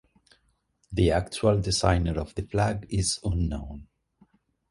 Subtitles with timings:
[0.91, 3.85] The actual designer of the flag is unknown.